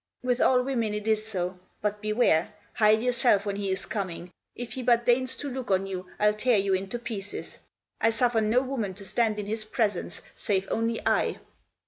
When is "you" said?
5.85-6.07, 6.57-6.73